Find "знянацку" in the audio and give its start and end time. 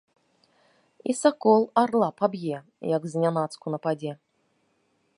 3.15-3.65